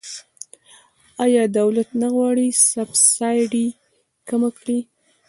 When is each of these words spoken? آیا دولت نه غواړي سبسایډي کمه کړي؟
آیا 1.23 1.43
دولت 1.59 1.89
نه 2.01 2.07
غواړي 2.15 2.47
سبسایډي 2.71 3.67
کمه 4.29 4.49
کړي؟ 4.57 4.79